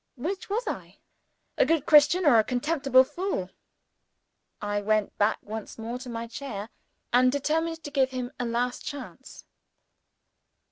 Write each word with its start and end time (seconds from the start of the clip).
Which 0.15 0.49
was 0.49 0.67
I, 0.67 0.97
a 1.59 1.65
good 1.67 1.85
Christian? 1.85 2.25
or 2.25 2.39
a 2.39 2.43
contemptible 2.43 3.03
fool? 3.03 3.51
I 4.59 4.81
went 4.81 5.15
back 5.19 5.37
once 5.43 5.77
more 5.77 5.99
to 5.99 6.09
my 6.09 6.25
chair, 6.25 6.69
and 7.13 7.31
determined 7.31 7.83
to 7.83 7.91
give 7.91 8.09
him 8.09 8.31
a 8.39 8.45
last 8.45 8.83
chance. 8.83 9.45